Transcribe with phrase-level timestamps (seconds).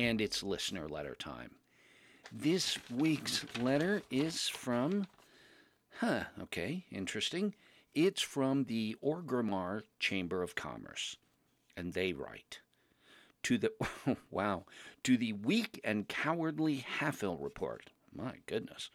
[0.00, 1.50] And it's listener letter time.
[2.32, 5.08] This week's letter is from,
[5.98, 7.54] huh, okay, interesting.
[7.94, 11.16] It's from the Orgrimmar Chamber of Commerce.
[11.76, 12.60] And they write,
[13.42, 13.72] to the,
[14.30, 14.64] wow,
[15.04, 17.90] to the weak and cowardly Halfhill report.
[18.10, 18.88] My goodness.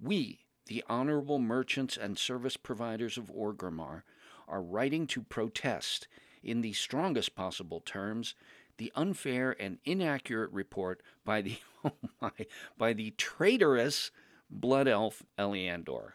[0.00, 4.04] We, the honorable merchants and service providers of Orgrimmar,
[4.48, 6.08] are writing to protest,
[6.42, 8.34] in the strongest possible terms,
[8.82, 12.32] the unfair and inaccurate report by the oh my,
[12.76, 14.10] by the traitorous
[14.50, 16.14] blood elf Eliandor.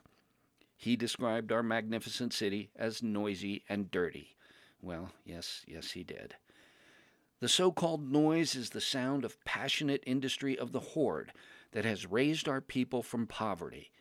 [0.75, 4.35] He described our magnificent city as noisy and dirty.
[4.81, 6.35] Well, yes, yes, he did.
[7.39, 11.31] The so called noise is the sound of passionate industry of the horde
[11.71, 13.91] that has raised our people from poverty.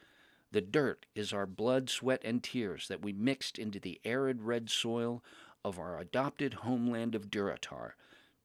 [0.50, 4.68] The dirt is our blood, sweat, and tears that we mixed into the arid red
[4.70, 5.22] soil
[5.64, 7.92] of our adopted homeland of Durotar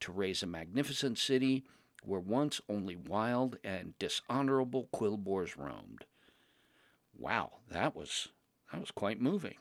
[0.02, 1.64] to raise a magnificent city
[2.04, 6.06] where once only wild and dishonorable quilboars roamed.
[7.18, 8.30] Wow, that was
[8.72, 9.58] that was quite moving.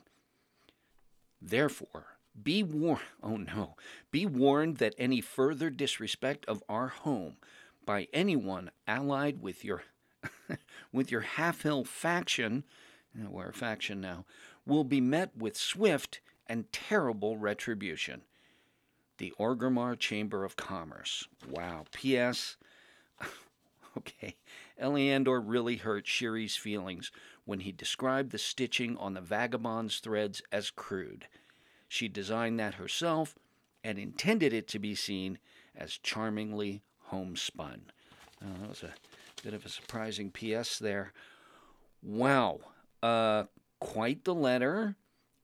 [1.41, 3.75] Therefore, be warned oh no,
[4.11, 7.37] be warned that any further disrespect of our home
[7.85, 9.83] by anyone allied with your
[10.91, 12.63] with your Halfhill faction,
[13.15, 14.25] we're a faction now,
[14.65, 18.23] will be met with swift and terrible retribution
[19.21, 21.27] the Orgrimmar Chamber of Commerce.
[21.47, 21.85] Wow.
[21.91, 22.57] P.S.
[23.97, 24.35] okay,
[24.81, 27.11] Eliandor really hurt Shiri's feelings
[27.45, 31.27] when he described the stitching on the vagabond's threads as crude.
[31.87, 33.35] She designed that herself
[33.83, 35.37] and intended it to be seen
[35.75, 37.91] as charmingly homespun.
[38.43, 38.93] Uh, that was a
[39.43, 40.79] bit of a surprising P.S.
[40.79, 41.13] there.
[42.01, 42.61] Wow.
[43.03, 43.43] Uh,
[43.79, 44.95] quite the letter.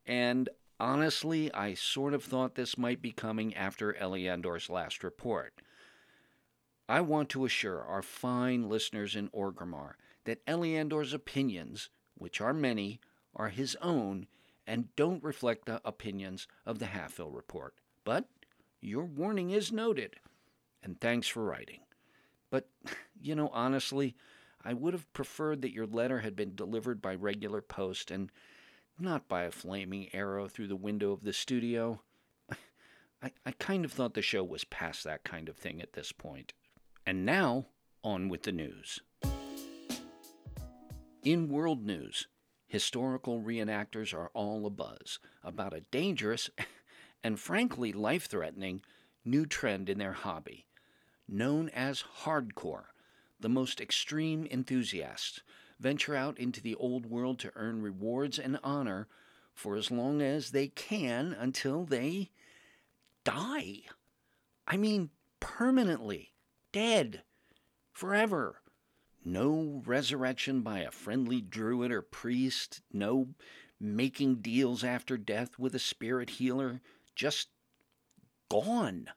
[0.08, 0.50] And
[0.80, 5.54] Honestly, I sort of thought this might be coming after Eliandor's last report.
[6.88, 9.94] I want to assure our fine listeners in Orgrimmar
[10.26, 13.00] that Eliandor's opinions, which are many,
[13.36, 14.28] are his own
[14.68, 17.74] and don't reflect the opinions of the Halfhill report.
[18.04, 18.26] But
[18.82, 20.18] your warning is noted,
[20.84, 21.80] and thanks for writing.
[22.50, 22.70] But,
[23.20, 24.16] you know, honestly,
[24.64, 28.32] I would have preferred that your letter had been delivered by regular post and
[29.00, 32.02] not by a flaming arrow through the window of the studio.
[33.22, 36.12] I, I kind of thought the show was past that kind of thing at this
[36.12, 36.54] point.
[37.06, 37.68] And now,
[38.04, 39.00] on with the news.
[41.24, 42.28] In world news,
[42.68, 46.50] historical reenactors are all abuzz about a dangerous
[47.24, 48.82] and frankly life threatening
[49.26, 50.66] new trend in their hobby.
[51.28, 52.86] Known as hardcore,
[53.40, 55.42] the most extreme enthusiasts
[55.80, 59.08] venture out into the old world to earn rewards and honor
[59.54, 62.30] for as long as they can until they
[63.24, 63.82] die.
[64.68, 66.34] I mean, permanently,
[66.72, 67.24] dead,
[67.92, 68.62] forever.
[69.26, 73.30] No resurrection by a friendly druid or priest, no
[73.80, 76.82] making deals after death with a spirit healer,
[77.16, 77.50] just
[78.50, 79.10] gone.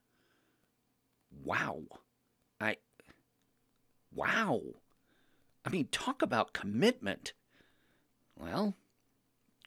[1.44, 1.82] Wow.
[2.60, 2.76] I.
[4.12, 4.60] Wow.
[5.64, 7.32] I mean, talk about commitment.
[8.36, 8.74] Well,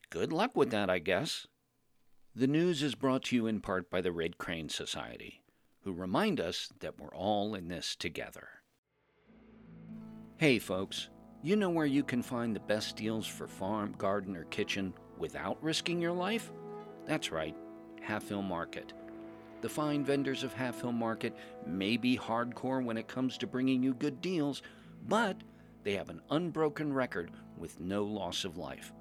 [0.09, 1.47] good luck with that, I guess.
[2.35, 5.43] The news is brought to you in part by the Red Crane Society,
[5.81, 8.47] who remind us that we're all in this together.
[10.37, 11.09] Hey, folks,
[11.43, 15.61] you know where you can find the best deals for farm, garden, or kitchen without
[15.63, 16.51] risking your life?
[17.05, 17.55] That's right,
[18.03, 18.93] Halfhill Market.
[19.61, 21.35] The fine vendors of Halfhill Market
[21.67, 24.63] may be hardcore when it comes to bringing you good deals,
[25.07, 25.37] but
[25.83, 28.91] they have an unbroken record with no loss of life.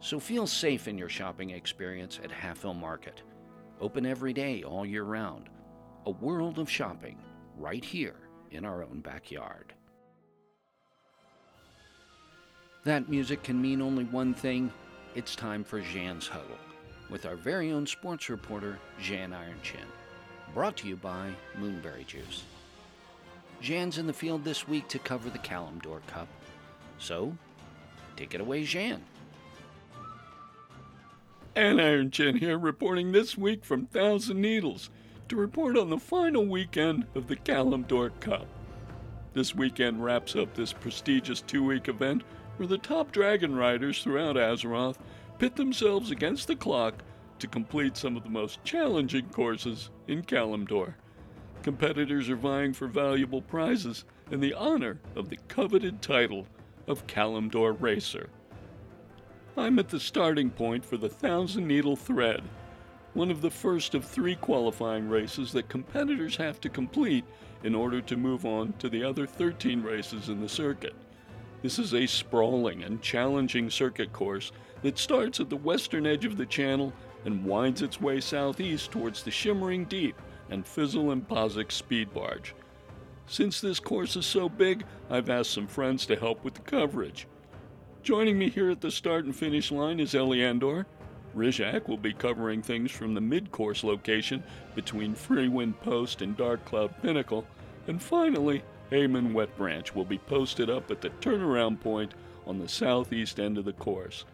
[0.00, 3.22] So feel safe in your shopping experience at Halfhill Market.
[3.80, 5.48] Open every day, all year round.
[6.06, 7.18] A world of shopping
[7.56, 8.16] right here
[8.50, 9.74] in our own backyard.
[12.84, 14.72] That music can mean only one thing
[15.14, 16.58] it's time for Zhan's Huddle
[17.10, 19.84] with our very own sports reporter, Zhan Ironchin.
[20.54, 22.44] Brought to you by Moonberry Juice.
[23.62, 26.28] Zhan's in the field this week to cover the Kalimdor Cup.
[26.98, 27.36] So,
[28.16, 29.00] take it away, Zhan.
[31.54, 34.90] And Iron Chin here, reporting this week from Thousand Needles.
[35.30, 38.46] to report on the final weekend of the Kalimdor Cup.
[39.32, 42.24] This weekend wraps up this prestigious two week event
[42.56, 44.96] where the top dragon riders throughout Azeroth
[45.38, 47.04] pit themselves against the clock
[47.38, 50.94] to complete some of the most challenging courses in Kalimdor.
[51.62, 56.46] Competitors are vying for valuable prizes and the honor of the coveted title
[56.86, 58.30] of Kalimdor Racer.
[59.58, 62.42] I'm at the starting point for the Thousand Needle Thread,
[63.12, 67.26] one of the first of three qualifying races that competitors have to complete
[67.62, 70.94] in order to move on to the other 13 races in the circuit.
[71.60, 76.38] This is a sprawling and challenging circuit course that starts at the western edge of
[76.38, 76.94] the channel
[77.26, 80.16] and winds its way southeast towards the Shimmering Deep
[80.50, 82.54] and Fizzle and Pozzik speed barge.
[83.26, 87.26] Since this course is so big, I've asked some friends to help with the coverage.
[88.02, 90.86] Joining me here at the start and finish line is Eliandor.
[91.36, 94.42] Rizak will be covering things from the mid-course location
[94.74, 97.46] between Freewind Post and Darkcloud Pinnacle,
[97.86, 102.14] and finally, Eamon Wet Branch will be posted up at the turnaround point
[102.46, 104.24] on the southeast end of the course.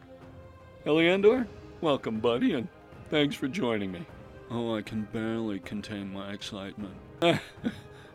[0.86, 1.46] Eliandor,
[1.82, 2.68] welcome, buddy, and
[3.10, 4.06] thanks for joining me.
[4.50, 6.94] Oh, I can barely contain my excitement.
[7.22, 7.38] Eh,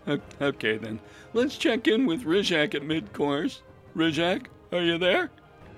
[0.42, 1.00] okay, then.
[1.34, 3.62] Let's check in with Rizak at mid course.
[3.96, 5.30] Rizak, are you there?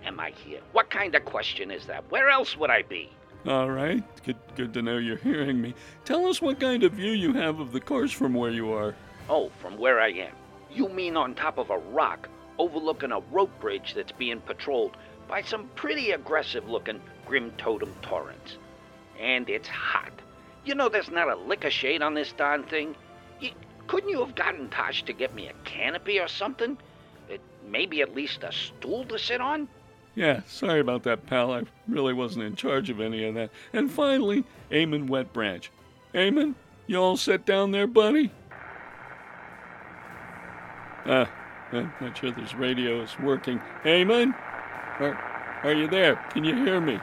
[0.05, 0.59] Am I here?
[0.71, 2.03] What kind of question is that?
[2.11, 3.09] Where else would I be?
[3.47, 4.03] All right.
[4.23, 5.73] Good, good to know you're hearing me.
[6.05, 8.95] Tell us what kind of view you have of the course from where you are.
[9.29, 10.33] Oh, from where I am.
[10.71, 12.29] You mean on top of a rock
[12.59, 14.97] overlooking a rope bridge that's being patrolled
[15.27, 18.57] by some pretty aggressive looking Grimtotem Taurens.
[19.19, 20.11] And it's hot.
[20.65, 22.95] You know there's not a lick of shade on this darn thing?
[23.39, 23.51] You,
[23.87, 26.77] couldn't you have gotten Tosh to get me a canopy or something?
[27.29, 29.67] It, maybe at least a stool to sit on?
[30.15, 31.51] Yeah, sorry about that, pal.
[31.51, 33.49] I really wasn't in charge of any of that.
[33.73, 35.69] And finally, Eamon Wet Branch.
[36.13, 36.55] Eamon,
[36.87, 38.31] you all set down there, buddy?
[41.05, 41.29] Ah,
[41.71, 43.59] I'm not sure this radio is working.
[43.83, 44.33] Eamon?
[44.99, 45.15] Are,
[45.63, 46.15] are you there?
[46.31, 46.99] Can you hear me?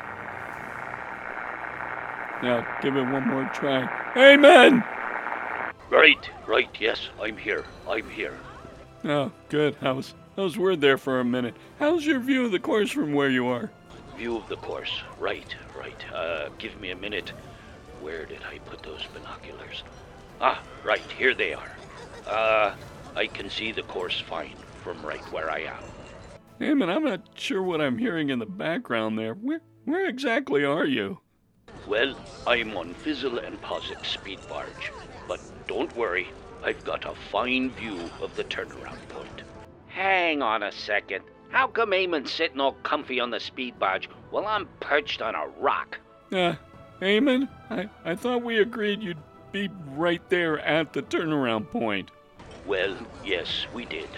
[2.43, 3.89] Now, give it one more try.
[4.17, 4.83] Amen!
[5.91, 7.65] Right, right, yes, I'm here.
[7.89, 8.39] I'm here.
[9.05, 9.77] Oh, good.
[9.83, 11.55] I was, I was worried there for a minute.
[11.79, 13.71] How's your view of the course from where you are?
[14.17, 15.03] View of the course.
[15.19, 16.13] Right, right.
[16.13, 17.33] Uh, give me a minute.
[18.01, 19.83] Where did I put those binoculars?
[20.41, 21.73] Ah, right, here they are.
[22.27, 22.75] Uh,
[23.17, 25.83] I can see the course fine from right where I am.
[26.61, 29.35] Eamon, I'm not sure what I'm hearing in the background there.
[29.35, 31.19] Where, where exactly are you?
[31.87, 32.15] Well,
[32.47, 34.93] I'm on Fizzle and Pozzik speed barge.
[35.27, 36.29] But don't worry,
[36.63, 39.43] I've got a fine view of the turnaround point.
[39.89, 41.25] Hang on a second.
[41.49, 45.49] How come Eamon's sitting all comfy on the speed barge while I'm perched on a
[45.59, 45.99] rock?
[46.33, 46.55] Uh,
[47.01, 49.17] Eamon, I, I thought we agreed you'd
[49.51, 52.11] be right there at the turnaround point.
[52.67, 54.09] Well, yes, we did.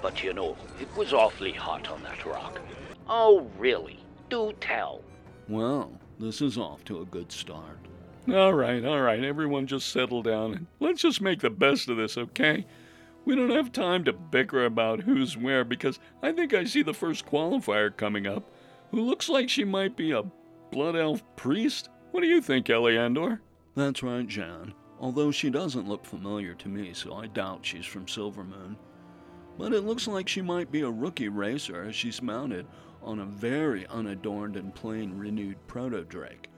[0.00, 2.60] But you know, it was awfully hot on that rock.
[3.08, 3.98] Oh, really?
[4.28, 5.02] Do tell.
[5.48, 7.78] Well, this is off to a good start.
[8.32, 11.96] All right, all right, everyone just settle down and let's just make the best of
[11.96, 12.66] this, okay?
[13.26, 16.94] We don't have time to bicker about who's where because I think I see the
[16.94, 18.50] first qualifier coming up
[18.90, 20.24] who looks like she might be a
[20.70, 21.88] blood elf priest.
[22.12, 23.40] What do you think, Eliandor?
[23.74, 24.72] That's right, Zhan.
[25.00, 28.76] Although she doesn't look familiar to me, so I doubt she's from Silvermoon.
[29.58, 32.66] But it looks like she might be a rookie racer as she's mounted
[33.04, 36.48] on a very unadorned and plain renewed proto drake.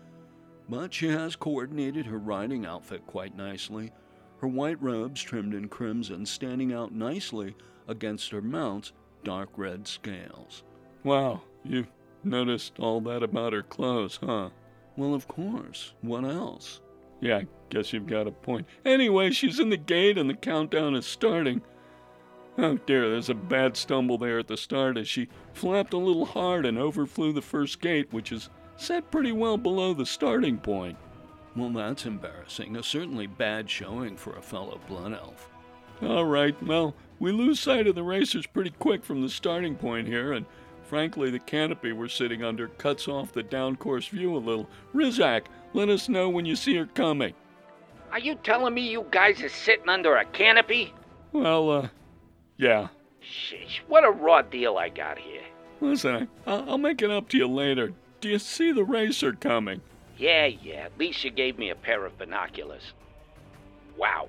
[0.68, 3.92] But she has coordinated her riding outfit quite nicely,
[4.40, 7.54] her white robes trimmed in crimson standing out nicely
[7.88, 8.92] against her mount's
[9.24, 10.62] dark red scales.
[11.04, 11.90] Wow, you've
[12.24, 14.50] noticed all that about her clothes, huh?
[14.96, 15.94] Well, of course.
[16.00, 16.80] What else?
[17.20, 18.66] Yeah, I guess you've got a point.
[18.84, 21.62] Anyway, she's in the gate and the countdown is starting.
[22.58, 26.24] Oh dear, there's a bad stumble there at the start as she flapped a little
[26.24, 30.96] hard and overflew the first gate, which is set pretty well below the starting point.
[31.54, 32.76] Well, that's embarrassing.
[32.76, 35.50] A certainly bad showing for a fellow blood elf.
[36.02, 40.06] All right, well, we lose sight of the racers pretty quick from the starting point
[40.06, 40.44] here, and
[40.82, 44.68] frankly, the canopy we're sitting under cuts off the down course view a little.
[44.94, 47.34] Rizak, let us know when you see her coming.
[48.12, 50.92] Are you telling me you guys are sitting under a canopy?
[51.32, 51.88] Well, uh,
[52.56, 52.88] yeah.
[53.20, 55.42] Shish, what a raw deal I got here.
[55.80, 57.92] Listen, I, I'll make it up to you later.
[58.20, 59.80] Do you see the racer coming?
[60.16, 62.92] Yeah, yeah, at least you gave me a pair of binoculars.
[63.96, 64.28] Wow,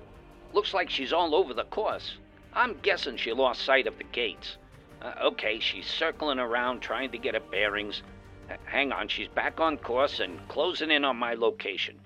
[0.52, 2.16] looks like she's all over the course.
[2.52, 4.56] I'm guessing she lost sight of the gates.
[5.00, 8.02] Uh, okay, she's circling around trying to get her bearings.
[8.50, 11.98] Uh, hang on, she's back on course and closing in on my location.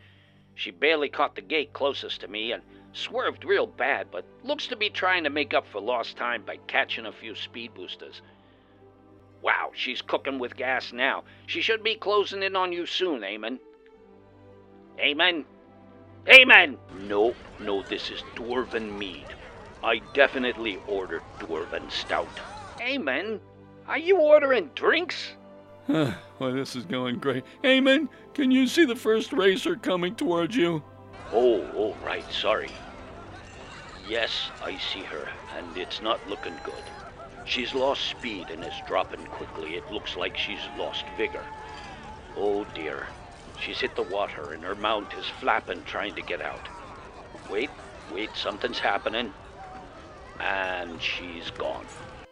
[0.55, 2.62] She barely caught the gate closest to me and
[2.93, 6.57] swerved real bad, but looks to be trying to make up for lost time by
[6.67, 8.21] catching a few speed boosters.
[9.43, 11.25] Wow, she's cooking with gas now.
[11.47, 13.59] She should be closing in on you soon, Eamon.
[15.01, 15.45] Amen.
[16.29, 16.79] Amen!
[17.01, 19.27] No, no, this is Dwarven mead.
[19.83, 22.29] I definitely ordered Dwarven stout.
[22.79, 23.41] Eamon,
[23.89, 25.33] are you ordering drinks?
[26.39, 27.45] Well, this is going great.
[27.63, 30.83] Eamon, can you see the first racer coming towards you?
[31.33, 32.71] Oh, oh, right, sorry.
[34.09, 36.85] Yes, I see her, and it's not looking good.
[37.45, 39.75] She's lost speed and is dropping quickly.
[39.75, 41.45] It looks like she's lost vigor.
[42.37, 43.07] Oh dear.
[43.61, 46.69] She's hit the water and her mount is flapping trying to get out.
[47.51, 47.71] Wait,
[48.12, 49.33] wait, something's happening.
[50.41, 51.87] And she's gone.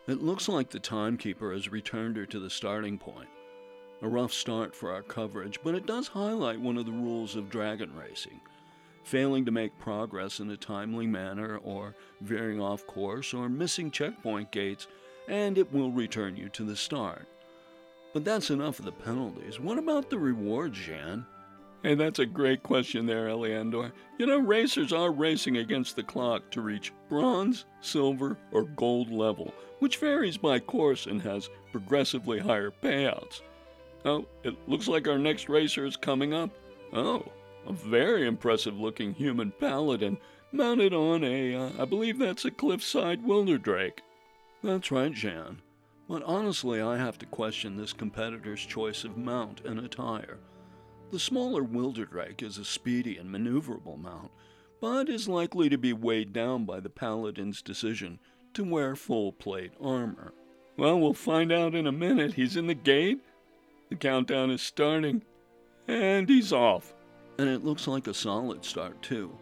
[0.06, 3.28] It looks like the timekeeper has returned her to the starting point.
[4.02, 7.50] A rough start for our coverage, but it does highlight one of the rules of
[7.50, 8.40] dragon racing.
[9.02, 14.52] Failing to make progress in a timely manner, or veering off course, or missing checkpoint
[14.52, 14.86] gates,
[15.28, 17.26] and it will return you to the start.
[18.12, 19.60] But that's enough of the penalties.
[19.60, 21.24] What about the rewards, Zhan?
[21.82, 23.92] Hey, that's a great question there, Eliandor.
[24.18, 29.54] You know, racers are racing against the clock to reach bronze, silver, or gold level,
[29.78, 33.40] which varies by course and has progressively higher payouts.
[34.04, 36.50] Oh, it looks like our next racer is coming up.
[36.92, 37.24] Oh,
[37.66, 40.18] a very impressive looking human paladin
[40.52, 43.98] mounted on a, uh, I believe that's a cliffside wylderdrake.
[44.62, 45.56] That's right, Zhan.
[46.08, 50.38] But honestly, I have to question this competitor's choice of mount and attire.
[51.12, 54.30] The smaller Wylderdrake is a speedy and maneuverable mount,
[54.80, 58.18] but is likely to be weighed down by the paladin's decision
[58.54, 60.32] to wear full plate armor.
[60.76, 62.34] Well, we'll find out in a minute.
[62.34, 63.20] He's in the gate.
[63.88, 65.22] The countdown is starting.
[65.86, 66.94] And he's off.
[67.40, 69.32] And it looks like a solid start, too.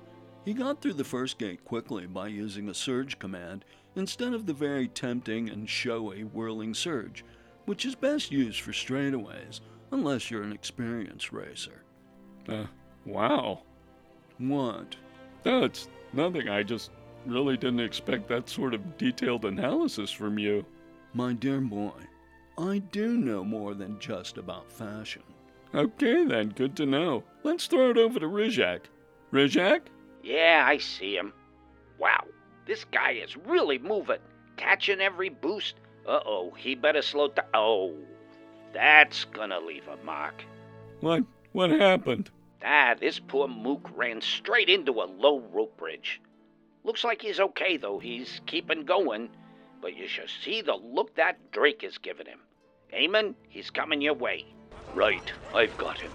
[0.45, 3.65] He got through the first gate quickly by using a surge command
[3.97, 7.25] instead of the very tempting and showy whirling surge,
[7.65, 9.59] which is best used for straightaways,
[9.91, 11.83] unless you're an experienced racer.
[12.49, 12.67] Uh,
[13.05, 13.63] wow.
[14.39, 14.95] What?
[15.43, 16.49] That's nothing.
[16.49, 16.93] I just
[17.27, 20.65] really didn't expect that sort of detailed analysis from you.
[21.15, 21.99] My dear boy,
[22.57, 25.25] I do know more than just about fashion.
[25.75, 27.25] Okay, then, good to know.
[27.43, 28.83] Let's throw it over to Rizak.
[29.33, 29.83] Rizak?
[30.23, 31.33] Yeah, I see him.
[31.99, 32.25] Wow,
[32.67, 34.21] this guy is really moving,
[34.57, 35.75] catching every boost.
[36.07, 37.45] Uh oh, he better slow down.
[37.53, 37.95] Oh,
[38.73, 40.45] that's gonna leave a mark.
[41.01, 41.25] What?
[41.53, 42.31] What happened?
[42.65, 46.21] Ah, this poor mook ran straight into a low rope bridge.
[46.85, 47.99] Looks like he's okay, though.
[47.99, 49.31] He's keeping going.
[49.81, 52.41] But you should see the look that Drake is giving him.
[52.93, 54.47] Eamon, he's coming your way.
[54.95, 56.11] Right, I've got him.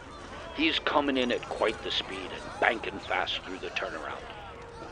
[0.55, 4.21] He's coming in at quite the speed and banking fast through the turnaround.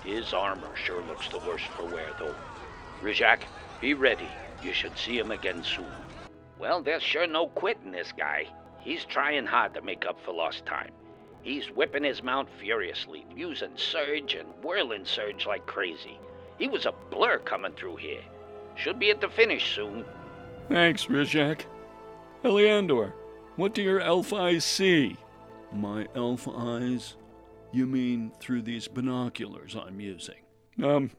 [0.04, 2.36] His armor sure looks the worst for wear, though.
[3.02, 3.42] Rizak,
[3.80, 4.28] be ready.
[4.64, 5.86] You should see him again soon.
[6.58, 8.48] Well, there's sure no quitting this guy.
[8.80, 10.92] He's trying hard to make up for lost time.
[11.44, 16.20] He's whipping his mount furiously, using surge and whirling surge like crazy.
[16.58, 18.22] He was a blur coming through here.
[18.76, 20.06] Should be at the finish soon.
[20.70, 21.62] Thanks, Rizak.
[22.44, 23.14] Eliandor,
[23.62, 25.16] what do your elf eyes see?
[25.72, 27.16] My elf eyes?
[27.72, 30.42] You mean through these binoculars I'm using?
[30.84, 31.12] Um,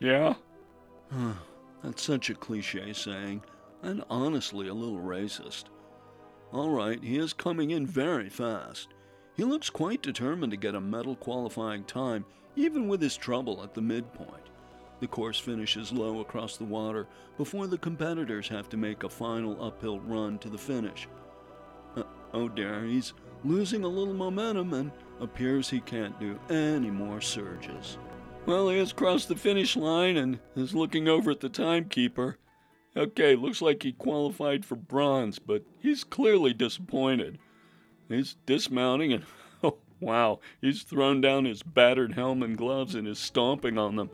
[0.00, 0.34] yeah?
[1.84, 3.44] That's such a cliche saying,
[3.80, 5.66] and honestly a little racist.
[6.52, 8.88] All right, he is coming in very fast.
[9.36, 12.24] He looks quite determined to get a medal qualifying time,
[12.56, 14.50] even with his trouble at the midpoint.
[14.98, 19.64] The course finishes low across the water before the competitors have to make a final
[19.64, 21.06] uphill run to the finish.
[22.32, 23.12] Oh dear, he's
[23.44, 27.98] losing a little momentum and appears he can't do any more surges.
[28.46, 32.38] Well, he has crossed the finish line and is looking over at the timekeeper.
[32.96, 37.38] Okay, looks like he qualified for bronze, but he's clearly disappointed.
[38.08, 39.24] He's dismounting and,
[39.64, 44.10] oh, wow, he's thrown down his battered helm and gloves and is stomping on them.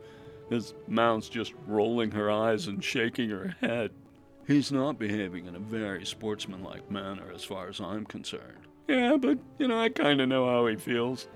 [0.49, 3.91] His mount's just rolling her eyes and shaking her head.
[4.49, 8.65] He's not behaving in a very sportsmanlike manner as far as I'm concerned.
[8.87, 11.27] Yeah, but, you know, I kind of know how he feels.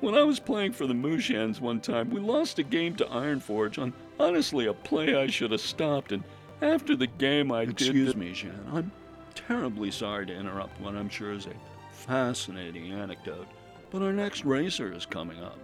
[0.00, 3.80] When I was playing for the Mooshans one time, we lost a game to Ironforge
[3.80, 6.24] on honestly a play I should have stopped, and
[6.60, 8.16] after the game I Excuse did.
[8.16, 8.72] me, Zhan.
[8.72, 8.90] I'm
[9.36, 11.54] terribly sorry to interrupt what I'm sure is a
[11.92, 13.46] fascinating anecdote,
[13.92, 15.60] but our next racer is coming up.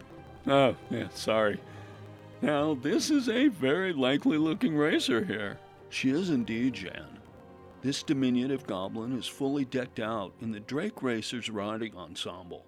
[0.47, 1.61] Oh, yeah, sorry.
[2.41, 5.59] Now, this is a very likely looking racer here.
[5.89, 7.19] She is indeed, Zhan.
[7.83, 12.65] This diminutive goblin is fully decked out in the Drake Racers riding ensemble.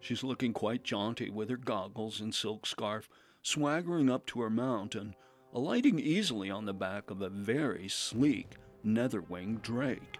[0.00, 3.08] She's looking quite jaunty with her goggles and silk scarf,
[3.42, 5.14] swaggering up to her mount and
[5.52, 10.18] alighting easily on the back of a very sleek nether-winged drake.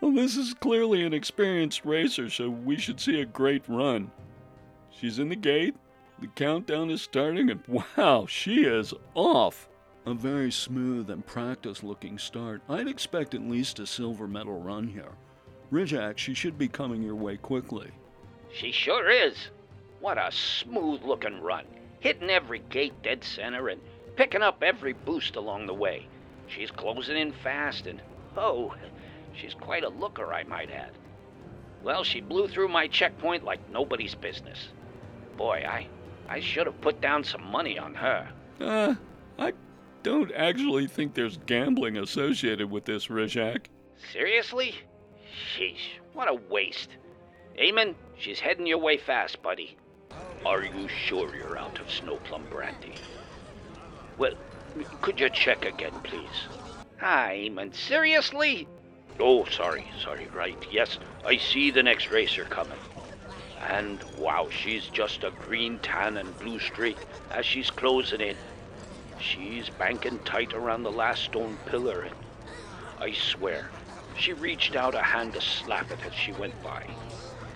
[0.00, 4.10] Well, this is clearly an experienced racer, so we should see a great run.
[4.90, 5.74] She's in the gate,
[6.18, 7.60] the countdown is starting, and
[7.96, 9.68] wow, she is off!
[10.06, 12.62] A very smooth and practiced looking start.
[12.68, 15.12] I'd expect at least a silver medal run here.
[15.70, 17.90] Rizak, she should be coming your way quickly.
[18.52, 19.36] She sure is.
[20.00, 21.66] What a smooth looking run.
[22.00, 23.80] Hitting every gate dead center and
[24.16, 26.06] picking up every boost along the way.
[26.46, 28.00] She's closing in fast and,
[28.36, 28.74] oh,
[29.34, 30.92] she's quite a looker, I might add.
[31.84, 34.68] Well, she blew through my checkpoint like nobody's business.
[35.36, 35.86] Boy, I,
[36.28, 38.28] I should have put down some money on her.
[38.60, 38.94] Uh,
[39.38, 39.52] I
[40.02, 43.66] don't actually think there's gambling associated with this, Rizak.
[44.12, 44.74] Seriously?
[45.56, 46.90] Sheesh, what a waste.
[47.58, 49.76] Eamon, she's heading your way fast, buddy.
[50.44, 52.94] Are you sure you're out of Snowplum Brandy?
[54.16, 54.32] Well,
[55.02, 56.48] could you check again, please?
[56.98, 58.66] Hi, Eamon, seriously?
[59.18, 60.56] Oh, sorry, sorry, right.
[60.70, 62.78] Yes, I see the next racer coming.
[63.68, 66.96] And wow, she's just a green tan and blue streak
[67.30, 68.36] as she's closing in.
[69.20, 72.14] She's banking tight around the last stone pillar, and
[72.98, 73.70] I swear,
[74.16, 76.86] she reached out a hand to slap it as she went by.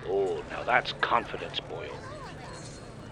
[0.06, 1.88] Oh, now that's confidence, Boyle.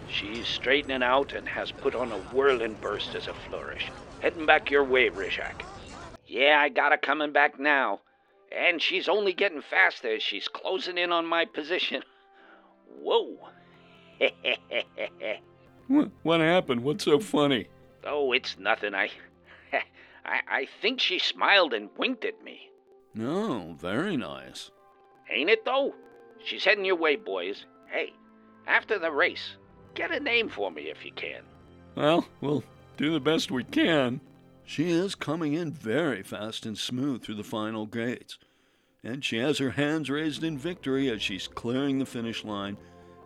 [0.09, 3.91] She's straightening out and has put on a whirling burst as a flourish.
[4.21, 5.63] Heading back your way, Rizak.
[6.27, 8.01] Yeah, I got her coming back now.
[8.55, 12.03] And she's only getting faster as she's closing in on my position.
[13.01, 13.39] Whoa.
[16.23, 16.83] what happened?
[16.85, 17.69] What's so funny?
[18.05, 18.95] Oh, it's nothing.
[18.95, 19.11] I,
[20.25, 22.71] I, I think she smiled and winked at me.
[23.15, 24.71] No, very nice.
[25.31, 25.95] Ain't it though?
[26.45, 27.67] She's heading your way, boys.
[27.91, 28.13] Hey,
[28.67, 29.57] after the race,
[29.95, 31.43] get a name for me if you can.
[31.95, 32.65] Well, we'll
[32.97, 34.21] do the best we can.
[34.65, 38.39] She is coming in very fast and smooth through the final gates,
[39.05, 42.79] and she has her hands raised in victory as she's clearing the finish line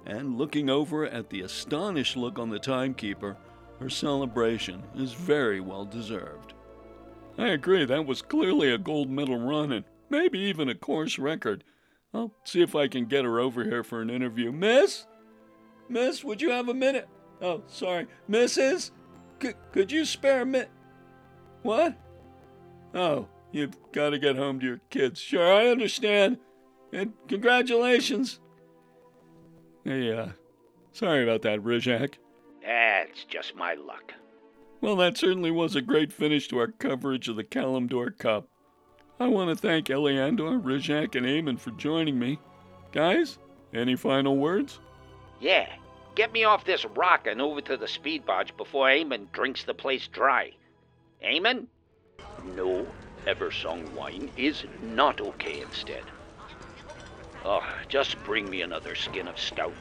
[0.05, 3.37] and looking over at the astonished look on the timekeeper.
[3.79, 6.55] Her celebration is very well deserved.
[7.39, 11.65] I agree, that was clearly a gold medal run and maybe even a course record.
[12.15, 14.51] I'll see if I can get her over here for an interview.
[14.51, 15.07] Miss?
[15.89, 17.09] Miss, would you have a minute?
[17.43, 18.07] Oh, sorry.
[18.31, 18.93] Mrs.?
[19.43, 20.71] C- could you spare a minute?
[21.63, 21.95] What?
[22.95, 25.21] Oh, you've got to get home to your kids.
[25.21, 26.39] Sure, I understand.
[26.93, 28.41] And congratulations.
[29.85, 30.29] Hey, uh,
[30.93, 32.15] sorry about that, Rizak.
[32.67, 34.13] That's just my luck.
[34.81, 38.49] Well, that certainly was a great finish to our coverage of the Kalimdor Cup.
[39.19, 42.39] I want to thank Eliandor, Rizak, and Eamon for joining me.
[42.93, 43.39] Guys,
[43.73, 44.81] any final words?
[45.41, 45.69] Yeah,
[46.15, 49.75] get me off this rock and over to the speed barge before Eamon drinks the
[49.75, 50.51] place dry.
[51.25, 51.67] Eamon?
[52.57, 52.87] No,
[53.27, 56.05] Eversong wine is not okay instead.
[57.45, 59.73] Oh, just bring me another skin of stout.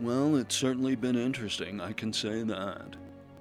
[0.00, 2.96] Well, it's certainly been interesting, I can say that.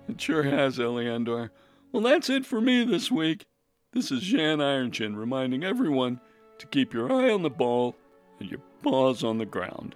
[0.07, 1.49] It sure has, Eliandor.
[1.91, 3.45] Well, that's it for me this week.
[3.91, 6.19] This is Zhan Ironchin reminding everyone
[6.59, 7.95] to keep your eye on the ball
[8.39, 9.95] and your paws on the ground.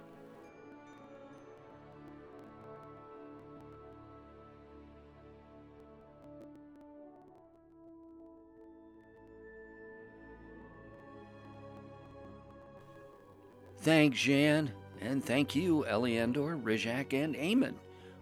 [13.80, 17.74] Thanks, Zhan, and thank you, Eliandor, Rizak, and Eamon,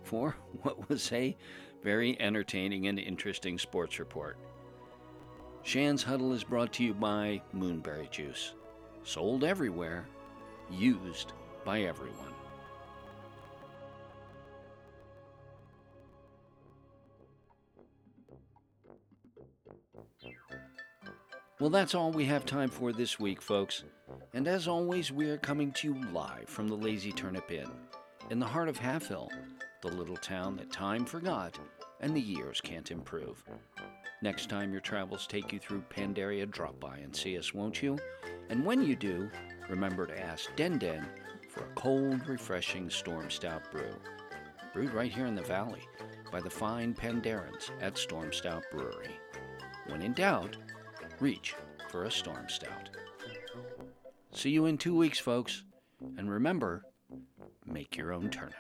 [0.03, 1.37] for what was a
[1.83, 4.37] very entertaining and interesting sports report.
[5.65, 8.55] Zhan's Huddle is brought to you by Moonberry Juice.
[9.03, 10.07] Sold everywhere,
[10.71, 11.33] used
[11.65, 12.33] by everyone.
[21.59, 23.83] Well, that's all we have time for this week, folks.
[24.37, 27.71] And as always, we are coming to you live from the Lazy Turnip Inn,
[28.29, 29.31] in the heart of Halfhill,
[29.81, 31.59] the little town that time forgot
[32.03, 33.43] and the years can't improve.
[34.21, 37.99] Next time your travels take you through Pandaria, drop by and see us, won't you?
[38.51, 39.31] And when you do,
[39.71, 41.07] remember to ask Den Den
[41.49, 43.95] for a cold, refreshing Stormstout brew.
[44.75, 45.89] Brewed right here in the valley
[46.31, 49.19] by the fine Pandarens at Stormstout Brewery.
[49.87, 50.59] When in doubt,
[51.21, 51.55] reach
[51.89, 52.89] for a Stormstout.
[54.37, 55.65] See you in two weeks, folks.
[56.19, 56.85] And remember,
[57.65, 58.55] make your own turnip.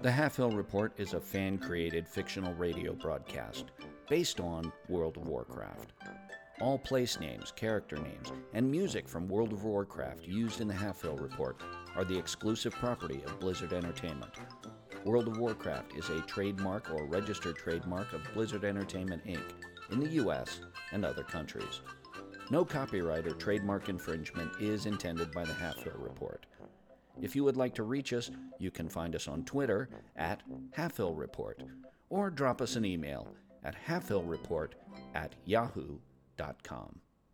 [0.00, 3.66] The Halfhill Report is a fan created fictional radio broadcast
[4.08, 5.92] based on World of Warcraft.
[6.62, 11.20] All place names, character names, and music from World of Warcraft used in the Halfhill
[11.20, 11.60] Report
[11.94, 14.32] are the exclusive property of Blizzard Entertainment.
[15.08, 19.42] World of Warcraft is a trademark or registered trademark of Blizzard Entertainment Inc.
[19.90, 20.60] in the U.S.
[20.92, 21.80] and other countries.
[22.50, 26.44] No copyright or trademark infringement is intended by the Halfhill Report.
[27.22, 30.42] If you would like to reach us, you can find us on Twitter at
[30.76, 31.62] Halfhill Report
[32.10, 33.28] or drop us an email
[33.64, 34.72] at halfhillreport
[35.14, 37.00] at yahoo.com.